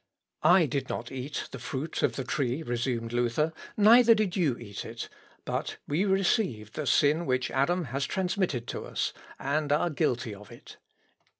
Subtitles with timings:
[0.57, 4.83] ]"I did not eat the fruit of the tree," resumed Luther; "neither did you eat
[4.83, 5.07] it;
[5.45, 10.51] but we received the sin which Adam has transmitted to us, and are guilty of
[10.51, 10.77] it.